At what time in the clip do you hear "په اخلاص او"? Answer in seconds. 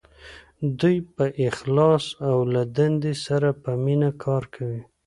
1.15-2.37